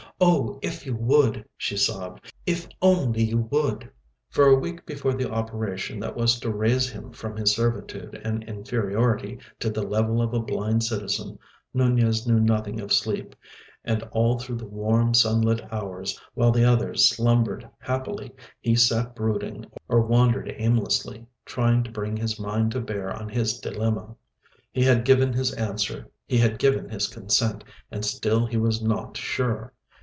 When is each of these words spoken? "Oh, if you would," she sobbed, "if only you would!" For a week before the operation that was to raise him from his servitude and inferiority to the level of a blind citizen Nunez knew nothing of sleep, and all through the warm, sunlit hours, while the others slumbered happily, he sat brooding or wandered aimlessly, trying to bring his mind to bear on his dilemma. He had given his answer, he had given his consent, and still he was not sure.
"Oh, 0.23 0.59
if 0.61 0.85
you 0.85 0.93
would," 0.97 1.43
she 1.57 1.75
sobbed, 1.75 2.31
"if 2.45 2.67
only 2.79 3.23
you 3.23 3.39
would!" 3.49 3.89
For 4.29 4.45
a 4.45 4.55
week 4.55 4.85
before 4.85 5.15
the 5.15 5.31
operation 5.31 5.99
that 6.01 6.15
was 6.15 6.39
to 6.41 6.51
raise 6.51 6.87
him 6.91 7.11
from 7.11 7.35
his 7.35 7.55
servitude 7.55 8.21
and 8.23 8.43
inferiority 8.43 9.39
to 9.59 9.71
the 9.71 9.81
level 9.81 10.21
of 10.21 10.31
a 10.35 10.39
blind 10.39 10.83
citizen 10.83 11.39
Nunez 11.73 12.27
knew 12.27 12.39
nothing 12.39 12.79
of 12.79 12.93
sleep, 12.93 13.35
and 13.83 14.03
all 14.11 14.37
through 14.37 14.57
the 14.57 14.67
warm, 14.67 15.15
sunlit 15.15 15.59
hours, 15.73 16.19
while 16.35 16.51
the 16.51 16.65
others 16.65 17.09
slumbered 17.09 17.67
happily, 17.79 18.31
he 18.59 18.75
sat 18.75 19.15
brooding 19.15 19.65
or 19.89 20.01
wandered 20.01 20.53
aimlessly, 20.57 21.25
trying 21.45 21.83
to 21.83 21.89
bring 21.91 22.15
his 22.15 22.39
mind 22.39 22.73
to 22.73 22.79
bear 22.79 23.09
on 23.11 23.27
his 23.27 23.59
dilemma. 23.59 24.15
He 24.71 24.83
had 24.83 25.03
given 25.03 25.33
his 25.33 25.51
answer, 25.53 26.11
he 26.27 26.37
had 26.37 26.59
given 26.59 26.89
his 26.89 27.07
consent, 27.07 27.63
and 27.89 28.05
still 28.05 28.45
he 28.45 28.57
was 28.57 28.83
not 28.83 29.17
sure. 29.17 29.73